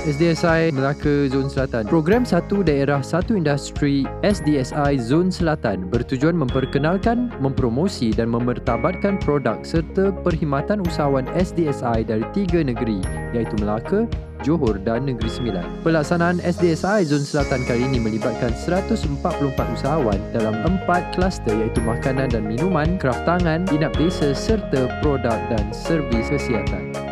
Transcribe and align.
SDSI 0.00 0.72
Melaka 0.72 1.28
Zon 1.28 1.52
Selatan. 1.52 1.84
Program 1.84 2.24
Satu 2.24 2.64
Daerah 2.64 3.04
Satu 3.04 3.36
Industri 3.36 4.08
SDSI 4.24 4.96
Zon 4.96 5.28
Selatan 5.28 5.92
bertujuan 5.92 6.32
memperkenalkan, 6.40 7.28
mempromosi 7.36 8.08
dan 8.08 8.32
memertabatkan 8.32 9.20
produk 9.20 9.60
serta 9.60 10.08
perkhidmatan 10.24 10.80
usahawan 10.88 11.28
SDSI 11.36 12.08
dari 12.08 12.24
tiga 12.32 12.64
negeri 12.64 13.04
iaitu 13.36 13.52
Melaka, 13.60 14.08
Johor 14.40 14.80
dan 14.80 15.04
Negeri 15.04 15.28
Sembilan. 15.28 15.68
Pelaksanaan 15.84 16.40
SDSI 16.40 17.04
Zon 17.04 17.20
Selatan 17.20 17.60
kali 17.68 17.84
ini 17.84 18.00
melibatkan 18.00 18.56
144 18.56 19.04
usahawan 19.52 20.16
dalam 20.32 20.64
empat 20.64 21.12
kluster 21.12 21.52
iaitu 21.52 21.84
makanan 21.84 22.32
dan 22.32 22.48
minuman, 22.48 22.96
kraft 22.96 23.28
tangan, 23.28 23.68
inap 23.68 23.92
desa 24.00 24.32
serta 24.32 24.88
produk 25.04 25.36
dan 25.52 25.68
servis 25.76 26.32
kesihatan. 26.32 27.09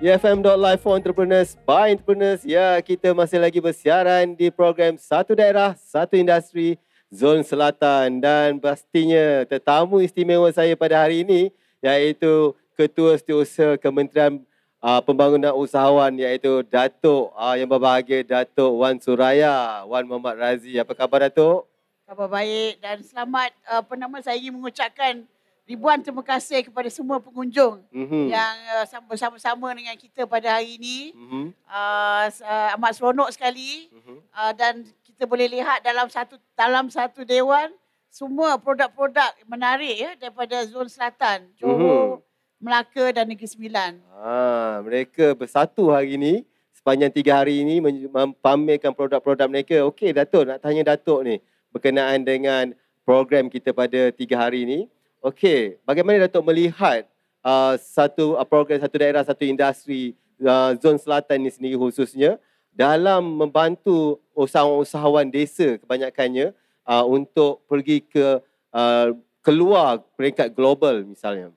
EFM.live 0.00 0.80
for 0.80 0.96
entrepreneurs 0.96 1.60
by 1.68 1.92
entrepreneurs. 1.92 2.40
Ya, 2.40 2.72
kita 2.80 3.12
masih 3.12 3.36
lagi 3.36 3.60
bersiaran 3.60 4.32
di 4.32 4.48
program 4.48 4.96
Satu 4.96 5.36
Daerah, 5.36 5.76
Satu 5.76 6.16
Industri, 6.16 6.80
Zon 7.12 7.44
Selatan. 7.44 8.16
Dan 8.16 8.56
pastinya 8.64 9.44
tetamu 9.44 10.00
istimewa 10.00 10.48
saya 10.56 10.72
pada 10.72 11.04
hari 11.04 11.20
ini 11.20 11.52
iaitu 11.84 12.56
Ketua 12.80 13.20
Setiausaha 13.20 13.76
Kementerian 13.76 14.40
uh, 14.80 15.04
Pembangunan 15.04 15.52
Usahawan 15.52 16.16
iaitu 16.16 16.64
Datuk 16.64 17.36
uh, 17.36 17.52
yang 17.60 17.68
berbahagia 17.68 18.24
Datuk 18.24 18.80
Wan 18.80 18.96
Suraya, 18.96 19.84
Wan 19.84 20.08
Muhammad 20.08 20.40
Razi. 20.40 20.80
Apa 20.80 20.96
khabar 20.96 21.28
Datuk? 21.28 21.68
Khabar 22.08 22.40
baik 22.40 22.80
dan 22.80 23.04
selamat 23.04 23.52
uh, 23.68 23.84
apa 23.84 23.94
nama 24.00 24.16
saya 24.24 24.40
ingin 24.40 24.56
mengucapkan 24.56 25.28
ribuan 25.70 26.02
terima 26.02 26.26
kasih 26.26 26.66
kepada 26.66 26.90
semua 26.90 27.22
pengunjung 27.22 27.78
mm-hmm. 27.94 28.24
yang 28.26 28.54
uh, 28.82 29.02
bersama-sama 29.06 29.70
dengan 29.70 29.94
kita 29.94 30.26
pada 30.26 30.58
hari 30.58 30.74
ini. 30.82 31.14
Mm-hmm. 31.14 31.44
Uh, 31.70 32.26
uh, 32.42 32.74
amat 32.74 32.92
seronok 32.98 33.30
sekali 33.30 33.86
mm-hmm. 33.94 34.18
uh, 34.34 34.52
dan 34.58 34.82
kita 35.06 35.30
boleh 35.30 35.46
lihat 35.46 35.86
dalam 35.86 36.10
satu 36.10 36.34
dalam 36.58 36.90
satu 36.90 37.22
dewan 37.22 37.70
semua 38.10 38.58
produk-produk 38.58 39.30
menarik 39.46 39.94
ya 39.94 40.10
daripada 40.18 40.66
zon 40.66 40.90
selatan, 40.90 41.46
Johor, 41.54 41.78
mm-hmm. 41.78 42.26
Melaka 42.58 43.04
dan 43.14 43.30
Negeri 43.30 43.46
Sembilan. 43.46 44.02
Ah, 44.18 44.82
mereka 44.82 45.38
bersatu 45.38 45.94
hari 45.94 46.18
ini 46.18 46.42
sepanjang 46.74 47.14
tiga 47.14 47.38
hari 47.38 47.62
ini 47.62 47.78
mempamerkan 48.10 48.90
produk-produk 48.90 49.46
mereka. 49.46 49.86
Okey, 49.86 50.10
Datuk 50.10 50.50
nak 50.50 50.58
tanya 50.58 50.82
Datuk 50.82 51.22
ni 51.22 51.38
berkenaan 51.70 52.26
dengan 52.26 52.74
program 53.06 53.46
kita 53.46 53.70
pada 53.70 54.10
tiga 54.10 54.42
hari 54.42 54.66
ini. 54.66 54.80
Okey, 55.20 55.76
bagaimana 55.84 56.24
Datuk 56.24 56.48
melihat 56.48 57.04
uh, 57.44 57.76
satu 57.76 58.40
uh, 58.40 58.46
program 58.48 58.80
satu 58.80 58.96
daerah 58.96 59.20
satu 59.20 59.44
industri 59.44 60.16
uh, 60.40 60.72
zon 60.80 60.96
selatan 60.96 61.44
ini 61.44 61.52
sendiri 61.52 61.76
khususnya 61.76 62.40
dalam 62.72 63.20
membantu 63.36 64.16
usahawan-usahawan 64.32 65.28
desa 65.28 65.76
kebanyakannya 65.76 66.56
uh, 66.88 67.04
untuk 67.04 67.60
pergi 67.68 68.00
ke 68.00 68.40
uh, 68.72 69.12
keluar 69.44 70.00
peringkat 70.16 70.56
global 70.56 71.04
misalnya. 71.04 71.52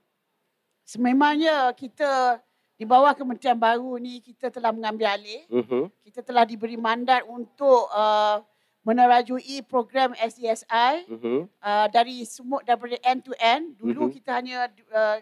Sememangnya 0.84 1.72
kita 1.72 2.44
di 2.76 2.84
bawah 2.84 3.16
kementerian 3.16 3.56
baru 3.56 3.96
ni 3.96 4.20
kita 4.20 4.52
telah 4.52 4.76
mengambil 4.76 5.16
alih. 5.16 5.48
Uh-huh. 5.48 5.88
Kita 6.04 6.20
telah 6.20 6.44
diberi 6.44 6.76
mandat 6.76 7.24
untuk 7.24 7.88
uh, 7.96 8.44
menerajui 8.84 9.64
program 9.64 10.12
SDSI 10.20 11.08
uh-huh. 11.08 11.16
Mhm. 11.16 11.40
uh, 11.64 11.88
dari 11.88 12.28
semua 12.28 12.60
daripada 12.68 13.00
end 13.02 13.24
to 13.24 13.34
end. 13.40 13.80
Dulu 13.80 14.08
uh-huh. 14.08 14.14
kita 14.14 14.32
hanya 14.36 14.68
uh, 14.92 15.18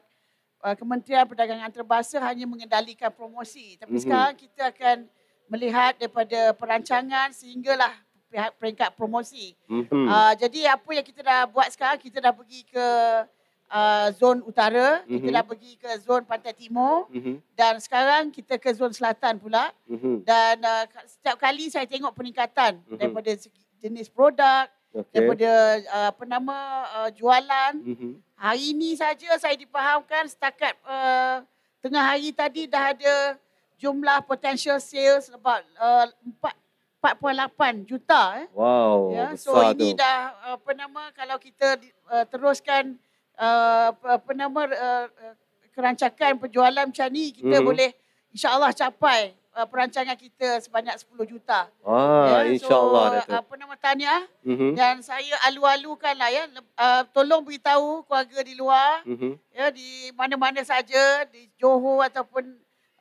uh, 0.66 0.76
Kementerian 0.76 1.30
Perdagangan 1.30 1.70
Antarabangsa 1.70 2.17
hanya 2.26 2.50
mengendalikan 2.50 3.14
promosi. 3.14 3.77
Tapi 3.77 3.94
uh-huh. 3.95 4.04
sekarang 4.04 4.33
kita 4.33 4.73
akan 4.73 4.98
melihat 5.45 5.94
daripada 6.02 6.58
perancangan 6.58 7.30
sehinggalah 7.38 7.94
pihak 8.33 8.58
peringkat 8.58 8.89
promosi. 8.98 9.54
Uh-huh. 9.70 10.10
Uh, 10.10 10.33
jadi 10.42 10.73
apa 10.73 10.89
yang 10.89 11.05
kita 11.05 11.21
dah 11.21 11.45
buat 11.45 11.70
sekarang, 11.70 12.02
kita 12.02 12.17
dah 12.17 12.33
pergi 12.33 12.66
ke 12.66 12.86
uh, 13.71 14.08
zon 14.20 14.43
utara, 14.43 15.02
uh-huh. 15.02 15.08
kita 15.08 15.30
dah 15.32 15.45
pergi 15.48 15.71
ke 15.80 15.89
zon 16.04 16.27
pantai 16.27 16.52
timur 16.52 17.08
uh-huh. 17.08 17.39
dan 17.55 17.80
sekarang 17.80 18.30
kita 18.30 18.59
ke 18.59 18.70
zon 18.76 18.92
selatan 18.92 19.39
pula. 19.39 19.71
Uh-huh. 19.87 20.20
Dan 20.27 20.59
uh, 20.61 20.86
setiap 21.08 21.39
kali 21.39 21.71
saya 21.71 21.87
tengok 21.87 22.11
peningkatan 22.11 22.83
uh-huh. 22.83 22.99
daripada 22.99 23.32
jenis 23.82 24.11
produk, 24.11 24.67
okay. 24.92 25.09
daripada 25.15 25.49
uh, 25.87 26.08
apa 26.11 26.23
nama 26.27 26.58
uh, 27.02 27.09
jualan. 27.15 27.73
Uh-huh. 27.82 28.14
Hari 28.36 28.76
ini 28.76 28.99
saja 28.99 29.32
saya 29.39 29.55
dipahamkan 29.55 30.27
setakat 30.27 30.76
uh, 30.83 31.42
tengah 31.80 32.03
hari 32.03 32.36
tadi 32.36 32.67
dah 32.67 32.93
ada 32.93 33.39
jumlah 33.82 34.21
potential 34.30 34.77
sales 34.77 35.32
about 35.33 35.65
uh, 35.80 36.05
4 36.43 36.61
4.8 37.02 37.89
juta 37.89 38.45
eh. 38.45 38.48
Wow. 38.53 39.09
Ya, 39.09 39.33
so 39.33 39.58
ini 39.73 39.98
tu. 39.98 40.05
dah 40.05 40.38
apa 40.53 40.70
nama 40.77 41.09
kalau 41.17 41.42
kita 41.42 41.82
uh, 42.05 42.26
teruskan 42.30 43.02
uh, 43.39 43.89
apa 43.95 44.31
nama 44.33 44.61
uh, 44.67 45.05
kerancakan 45.71 46.39
penjualan 46.39 46.86
macam 46.87 47.08
ni 47.11 47.31
kita 47.31 47.59
mm-hmm. 47.59 47.67
boleh 47.67 47.89
insyaallah 48.36 48.71
capai 48.75 49.36
uh, 49.55 49.67
perancangan 49.67 50.15
kita 50.15 50.59
sebanyak 50.64 50.95
10 50.95 51.31
juta. 51.31 51.67
Ah 51.83 52.43
ya, 52.43 52.55
insyaallah 52.55 53.23
so, 53.23 53.36
apa 53.39 53.53
nama 53.59 53.75
tahniah 53.75 54.23
mm-hmm. 54.43 54.71
dan 54.75 54.99
saya 55.03 55.36
alu-alukanlah 55.47 56.30
ya 56.31 56.43
uh, 56.80 57.03
tolong 57.11 57.43
beritahu 57.43 58.03
keluarga 58.08 58.39
di 58.43 58.53
luar 58.55 59.03
mm-hmm. 59.08 59.33
ya 59.55 59.65
di 59.71 60.11
mana-mana 60.15 60.61
saja 60.64 61.27
di 61.27 61.47
Johor 61.59 62.03
ataupun 62.08 62.43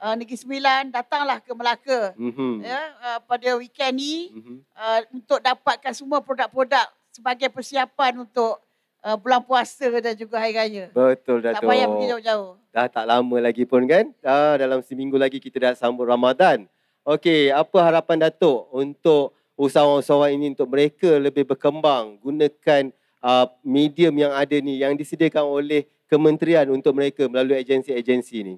uh, 0.03 0.15
Negeri 0.17 0.39
Sembilan 0.39 0.91
datanglah 0.91 1.39
ke 1.43 1.53
Melaka 1.55 2.01
mm-hmm. 2.17 2.53
ya 2.65 2.81
uh, 3.03 3.19
pada 3.25 3.49
weekend 3.59 3.95
ni 3.99 4.31
mm-hmm. 4.35 4.57
uh, 4.75 5.01
untuk 5.15 5.39
dapatkan 5.43 5.95
semua 5.95 6.23
produk-produk 6.23 6.87
sebagai 7.11 7.51
persiapan 7.51 8.23
untuk 8.23 8.63
uh, 9.05 9.17
bulan 9.17 9.41
puasa 9.45 9.89
dan 10.01 10.15
juga 10.17 10.41
hari 10.41 10.55
raya. 10.57 10.85
Betul 10.93 11.45
Datuk. 11.45 11.61
Tak 11.61 11.69
payah 11.69 11.87
pergi 11.89 12.07
jauh-jauh. 12.17 12.51
Dah 12.71 12.87
tak 12.87 13.05
lama 13.09 13.37
lagi 13.41 13.65
pun 13.67 13.83
kan. 13.89 14.13
Dah 14.23 14.61
dalam 14.61 14.81
seminggu 14.85 15.17
lagi 15.19 15.43
kita 15.43 15.57
dah 15.59 15.75
sambut 15.77 16.07
Ramadan. 16.07 16.69
Okey, 17.05 17.51
apa 17.51 17.79
harapan 17.81 18.29
Datuk 18.29 18.69
untuk 18.71 19.33
usahawan-usahawan 19.57 20.37
ini 20.37 20.53
untuk 20.53 20.69
mereka 20.69 21.17
lebih 21.17 21.49
berkembang 21.49 22.21
gunakan 22.21 22.93
uh, 23.25 23.49
medium 23.65 24.15
yang 24.17 24.33
ada 24.33 24.57
ni 24.61 24.81
yang 24.85 24.97
disediakan 24.97 25.45
oleh 25.45 25.89
kementerian 26.09 26.69
untuk 26.69 26.97
mereka 26.97 27.25
melalui 27.29 27.57
agensi-agensi 27.57 28.37
ni? 28.45 28.57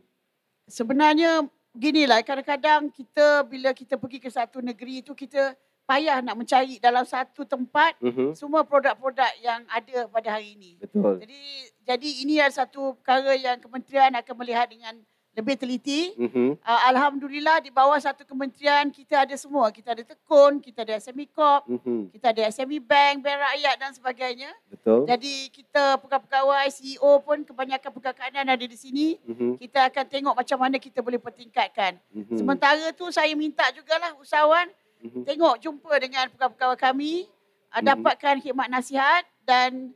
Sebenarnya 0.66 1.46
beginilah 1.74 2.22
kadang-kadang 2.22 2.90
kita 2.90 3.46
bila 3.46 3.70
kita 3.72 3.94
pergi 3.96 4.18
ke 4.20 4.30
satu 4.30 4.58
negeri 4.62 5.06
itu 5.06 5.14
kita 5.14 5.54
payah 5.92 6.24
nak 6.24 6.36
mencari 6.40 6.80
dalam 6.80 7.04
satu 7.04 7.44
tempat 7.44 8.00
uh-huh. 8.00 8.32
semua 8.32 8.64
produk-produk 8.64 9.28
yang 9.44 9.60
ada 9.68 10.08
pada 10.08 10.28
hari 10.40 10.56
ini. 10.56 10.80
Betul. 10.80 11.20
Jadi 11.20 11.40
jadi 11.84 12.08
ini 12.24 12.40
adalah 12.40 12.64
satu 12.64 12.96
perkara 12.96 13.36
yang 13.36 13.60
kementerian 13.60 14.16
akan 14.16 14.34
melihat 14.40 14.72
dengan 14.72 14.96
lebih 15.32 15.56
teliti. 15.56 16.12
Uh-huh. 16.16 16.56
Uh, 16.60 16.80
Alhamdulillah 16.92 17.64
di 17.64 17.72
bawah 17.72 17.96
satu 17.96 18.24
kementerian 18.24 18.88
kita 18.92 19.24
ada 19.24 19.36
semua. 19.36 19.72
Kita 19.72 19.96
ada 19.96 20.04
Tekun, 20.04 20.60
kita 20.60 20.84
ada 20.84 20.96
SME 21.00 21.28
Corp, 21.32 21.64
uh-huh. 21.68 22.08
kita 22.12 22.36
ada 22.36 22.42
SME 22.52 22.80
Bank, 22.80 23.24
Bank 23.24 23.38
Rakyat 23.40 23.76
dan 23.80 23.90
sebagainya. 23.96 24.50
Betul. 24.68 25.08
Jadi 25.08 25.48
kita 25.48 26.00
pegawai-pegawai 26.04 26.68
CEO 26.72 27.12
pun 27.24 27.44
kebanyakan 27.48 27.90
pegawai 27.96 28.44
ada 28.44 28.64
di 28.64 28.76
sini. 28.76 29.16
Uh-huh. 29.24 29.56
Kita 29.56 29.88
akan 29.88 30.04
tengok 30.04 30.34
macam 30.36 30.58
mana 30.60 30.76
kita 30.76 31.00
boleh 31.00 31.20
pertingkatkan. 31.20 31.96
Uh-huh. 32.12 32.36
Sementara 32.36 32.92
tu 32.92 33.08
saya 33.08 33.32
minta 33.32 33.64
jugalah 33.72 34.12
usahawan 34.20 34.68
Mm-hmm. 35.02 35.22
Tengok 35.26 35.54
jumpa 35.58 35.92
dengan 35.98 36.24
pegawai-pegawai 36.30 36.78
kami, 36.78 37.26
mm-hmm. 37.26 37.82
dapatkan 37.82 38.34
khidmat 38.38 38.68
nasihat 38.70 39.26
dan 39.42 39.90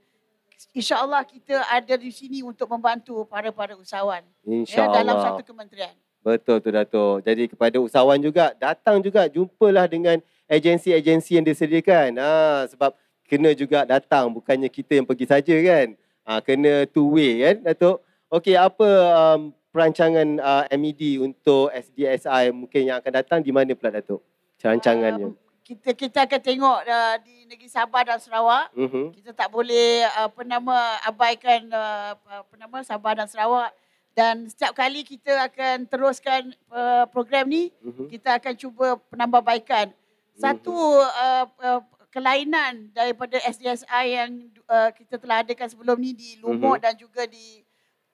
insya-Allah 0.74 1.22
kita 1.22 1.62
ada 1.68 1.94
di 1.94 2.10
sini 2.10 2.42
untuk 2.42 2.66
membantu 2.68 3.22
para-para 3.28 3.76
usahawan 3.78 4.24
ya, 4.44 4.88
dalam 4.90 5.16
satu 5.22 5.42
kementerian. 5.46 5.94
Betul 6.26 6.58
tu 6.58 6.74
Dato. 6.74 7.22
Jadi 7.22 7.46
kepada 7.46 7.78
usahawan 7.78 8.18
juga 8.18 8.50
datang 8.58 8.98
juga 8.98 9.30
jumpalah 9.30 9.86
dengan 9.86 10.18
agensi-agensi 10.50 11.38
yang 11.38 11.46
disediakan. 11.46 12.18
Ha, 12.18 12.66
sebab 12.66 12.90
kena 13.30 13.54
juga 13.54 13.86
datang 13.86 14.26
bukannya 14.34 14.66
kita 14.66 14.98
yang 14.98 15.06
pergi 15.06 15.26
saja 15.30 15.54
kan. 15.54 15.94
Ha, 16.26 16.42
kena 16.42 16.82
two 16.90 17.14
way 17.14 17.46
kan 17.46 17.56
Dato. 17.62 18.02
Okey 18.26 18.58
apa 18.58 18.88
um, 19.14 19.54
perancangan 19.70 20.40
uh, 20.42 20.64
MED 20.74 21.22
untuk 21.22 21.70
SDSI 21.70 22.50
mungkin 22.50 22.90
yang 22.90 22.98
akan 22.98 23.12
datang 23.22 23.38
di 23.44 23.52
mana 23.52 23.76
pula 23.76 23.94
Datuk? 23.94 24.24
Rancangannya? 24.62 25.32
Uh, 25.32 25.46
kita 25.66 25.90
kita 25.98 26.18
akan 26.30 26.40
tengok 26.40 26.78
uh, 26.86 27.16
di 27.26 27.42
negeri 27.50 27.66
Sabah 27.66 28.02
dan 28.06 28.22
Sarawak. 28.22 28.70
Uh-huh. 28.70 29.10
Kita 29.10 29.34
tak 29.34 29.50
boleh 29.50 30.06
uh, 30.14 30.30
apa 30.30 30.42
nama 30.46 30.76
abaikan 31.02 31.66
uh, 31.74 32.14
apa 32.14 32.54
nama 32.54 32.76
Sabah 32.86 33.18
dan 33.18 33.26
Sarawak 33.26 33.74
dan 34.14 34.46
setiap 34.46 34.78
kali 34.78 35.02
kita 35.02 35.50
akan 35.50 35.90
teruskan 35.90 36.54
uh, 36.70 37.04
program 37.10 37.50
ni 37.50 37.74
uh-huh. 37.82 38.06
kita 38.06 38.38
akan 38.38 38.54
cuba 38.54 38.86
penambahbaikan. 39.10 39.90
Satu 40.38 40.70
uh-huh. 40.70 41.50
uh, 41.50 41.82
uh, 41.82 41.82
kelainan 42.14 42.94
daripada 42.94 43.36
SDSI 43.42 44.04
yang 44.06 44.30
uh, 44.70 44.94
kita 44.94 45.18
telah 45.18 45.42
adakan 45.42 45.66
sebelum 45.66 45.98
ni 45.98 46.14
di 46.14 46.38
Lumut 46.38 46.78
uh-huh. 46.78 46.84
dan 46.86 46.94
juga 46.94 47.26
di 47.26 47.66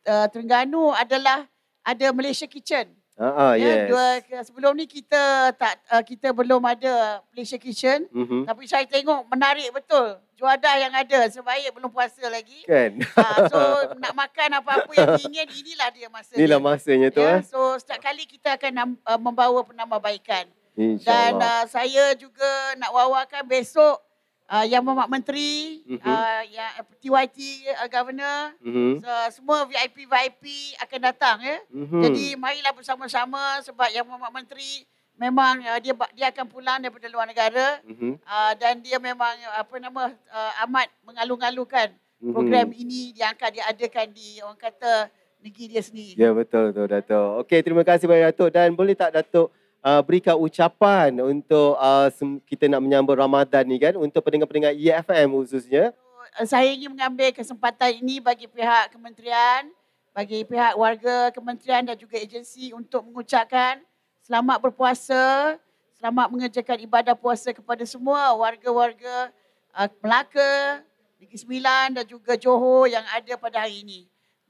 uh, 0.09 0.25
Terengganu 0.33 0.91
adalah 0.97 1.45
ada 1.85 2.17
Malaysia 2.17 2.49
Kitchen. 2.49 3.02
Ah, 3.21 3.53
uh, 3.53 3.55
ya, 3.61 3.69
yes. 3.69 3.89
dua, 3.93 4.07
sebelum 4.41 4.73
ni 4.73 4.89
kita 4.89 5.53
tak 5.53 5.77
uh, 5.93 6.01
kita 6.01 6.33
belum 6.33 6.65
ada 6.65 7.21
Malaysia 7.29 7.61
Kitchen. 7.61 8.09
Mm-hmm. 8.09 8.49
Tapi 8.49 8.63
saya 8.65 8.89
tengok 8.89 9.29
menarik 9.29 9.69
betul. 9.69 10.17
Juadah 10.41 10.75
yang 10.81 10.91
ada 10.97 11.29
sebaik 11.29 11.71
belum 11.77 11.93
puasa 11.93 12.25
lagi. 12.33 12.65
Kan? 12.65 12.99
Uh, 13.15 13.39
so 13.53 13.59
nak 14.01 14.17
makan 14.17 14.59
apa-apa 14.59 14.93
yang 14.97 15.15
ingin 15.29 15.45
inilah 15.45 15.89
dia 15.93 16.09
masa 16.09 16.33
Inilah 16.35 16.59
ni. 16.59 16.65
masanya 16.65 17.09
tu 17.13 17.21
ya, 17.21 17.39
eh. 17.39 17.41
So 17.45 17.77
setiap 17.79 18.01
kali 18.01 18.25
kita 18.25 18.57
akan 18.57 18.99
uh, 19.05 19.21
membawa 19.21 19.61
penambahbaikan. 19.61 20.49
Dan 20.73 20.97
InsyaAllah. 20.97 21.37
uh, 21.37 21.65
saya 21.69 22.17
juga 22.17 22.49
nak 22.81 22.97
wawarkan 22.97 23.45
besok 23.45 24.01
uh, 24.53 24.65
Yang 24.65 24.83
Mamat 24.85 25.09
Menteri, 25.09 25.81
Mhm. 25.89 26.05
uh, 26.05 26.43
yang 26.47 26.71
TYT 27.01 27.39
uh, 27.73 27.89
Governor, 27.89 28.53
Mm-hmm. 28.61 28.91
so, 29.01 29.09
semua 29.33 29.65
VIP-VIP 29.65 30.45
akan 30.79 31.01
datang 31.03 31.37
ya. 31.41 31.57
Mm-hmm. 31.73 32.03
Jadi 32.05 32.25
marilah 32.37 32.73
bersama-sama 32.73 33.41
sebab 33.65 33.89
Yang 33.89 34.07
Mamat 34.07 34.31
Menteri 34.31 34.85
memang 35.17 35.61
uh, 35.63 35.79
dia 35.79 35.93
dia 36.13 36.27
akan 36.29 36.47
pulang 36.47 36.79
daripada 36.79 37.09
luar 37.09 37.25
negara 37.25 37.81
mm-hmm. 37.85 38.13
uh, 38.23 38.53
dan 38.57 38.81
dia 38.81 38.97
memang 38.99 39.33
uh, 39.47 39.61
apa 39.61 39.75
nama 39.79 40.03
uh, 40.09 40.53
amat 40.69 40.89
mengalu-ngalukan 41.03 41.89
Mhm. 42.23 42.31
program 42.31 42.69
ini 42.71 43.11
yang 43.19 43.35
akan 43.35 43.51
diadakan 43.51 44.07
di 44.15 44.39
orang 44.39 44.55
kata 44.55 45.11
negeri 45.43 45.75
dia 45.75 45.83
sendiri. 45.83 46.15
Ya 46.15 46.31
betul 46.31 46.71
tu 46.71 46.87
Datuk. 46.87 47.43
Okey 47.43 47.67
terima 47.67 47.83
kasih 47.83 48.07
banyak 48.07 48.31
Datuk 48.31 48.55
dan 48.55 48.71
boleh 48.73 48.95
tak 48.95 49.11
Datuk 49.11 49.51
uh, 49.83 50.01
berikan 50.01 50.39
ucapan 50.39 51.11
untuk 51.21 51.77
uh, 51.77 52.09
kita 52.47 52.71
nak 52.71 52.81
menyambut 52.81 53.19
Ramadan 53.19 53.67
ni 53.67 53.77
kan 53.83 53.99
untuk 53.99 54.23
pendengar-pendengar 54.23 54.73
EFM 54.73 55.29
khususnya. 55.35 55.93
Uh, 56.39 56.47
saya 56.47 56.71
ingin 56.71 56.95
mengambil 56.95 57.35
kesempatan 57.35 57.99
ini 58.01 58.23
bagi 58.23 58.47
pihak 58.47 58.95
kementerian, 58.95 59.69
bagi 60.15 60.47
pihak 60.47 60.79
warga 60.79 61.35
kementerian 61.35 61.83
dan 61.85 61.99
juga 61.99 62.17
agensi 62.17 62.71
untuk 62.73 63.05
mengucapkan 63.05 63.83
selamat 64.23 64.63
berpuasa, 64.63 65.59
selamat 65.99 66.27
mengerjakan 66.31 66.79
ibadah 66.87 67.19
puasa 67.19 67.51
kepada 67.51 67.83
semua 67.83 68.33
warga-warga 68.39 69.35
uh, 69.75 69.91
Melaka, 70.01 70.81
Negeri 71.19 71.39
Sembilan 71.39 71.87
dan 71.99 72.05
juga 72.07 72.39
Johor 72.39 72.87
yang 72.87 73.05
ada 73.11 73.35
pada 73.37 73.67
hari 73.67 73.83
ini. 73.83 74.01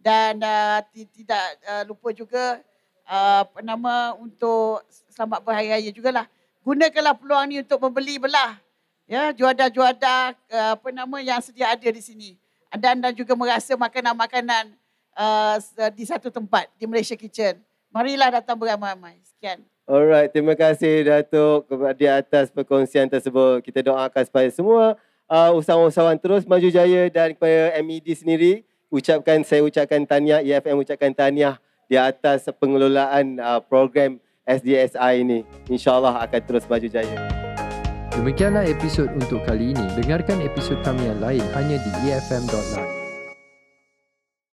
Dan 0.02 0.42
uh, 0.42 0.82
ti- 0.90 1.06
tidak 1.06 1.62
uh, 1.62 1.86
lupa 1.86 2.10
juga 2.10 2.58
uh, 3.06 3.46
apa 3.46 3.58
nama 3.62 4.14
untuk 4.18 4.82
selamat 5.10 5.40
berhari 5.42 5.68
raya 5.70 5.90
jugalah. 5.90 6.26
Gunakanlah 6.62 7.18
peluang 7.18 7.46
ni 7.50 7.56
untuk 7.62 7.78
membeli 7.82 8.22
belah 8.22 8.58
ya 9.10 9.34
juadah-juadah 9.34 10.34
uh, 10.50 10.70
apa 10.78 10.88
nama 10.94 11.16
yang 11.18 11.42
sedia 11.42 11.74
ada 11.74 11.88
di 11.90 12.02
sini 12.02 12.30
dan 12.70 13.02
dan 13.02 13.12
juga 13.12 13.34
merasa 13.34 13.74
makanan-makanan 13.74 14.72
uh, 15.18 15.56
di 15.92 16.04
satu 16.06 16.30
tempat 16.32 16.70
di 16.78 16.86
Malaysia 16.88 17.18
Kitchen. 17.18 17.60
Marilah 17.92 18.40
datang 18.40 18.56
beramai-ramai. 18.56 19.20
Sekian. 19.20 19.60
Alright, 19.84 20.32
terima 20.32 20.56
kasih 20.56 21.04
Datuk 21.04 21.68
di 21.98 22.06
atas 22.08 22.48
perkongsian 22.48 23.10
tersebut. 23.10 23.60
Kita 23.60 23.84
doakan 23.84 24.22
supaya 24.24 24.48
semua 24.48 24.96
uh, 25.28 25.50
usahawan-usahawan 25.58 26.16
terus 26.16 26.48
maju 26.48 26.68
jaya 26.72 27.10
dan 27.12 27.36
kepada 27.36 27.76
MED 27.84 28.08
sendiri 28.16 28.64
ucapkan 28.92 29.40
saya 29.40 29.64
ucapkan 29.64 30.04
tahniah 30.04 30.44
EFM 30.44 30.80
ucapkan 30.80 31.12
tahniah 31.12 31.56
di 31.92 32.00
atas 32.00 32.48
pengelolaan 32.56 33.36
uh, 33.36 33.60
program 33.60 34.16
SDSI 34.48 35.20
ini. 35.20 35.44
InsyaAllah 35.68 36.24
akan 36.24 36.40
terus 36.48 36.64
maju 36.64 36.88
jaya. 36.88 37.16
Demikianlah 38.16 38.64
episod 38.64 39.12
untuk 39.12 39.44
kali 39.44 39.76
ini. 39.76 39.86
Dengarkan 40.00 40.40
episod 40.40 40.80
kami 40.80 41.04
yang 41.04 41.20
lain 41.20 41.44
hanya 41.52 41.76
di 41.76 41.90
efm.my. 42.08 42.91